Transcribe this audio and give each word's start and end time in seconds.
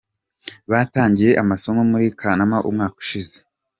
Batangiye 0.71 1.31
amasomo 1.41 1.81
muri 1.91 2.07
Kanama 2.19 2.57
umwaka 2.69 2.95
ushize. 3.03 3.37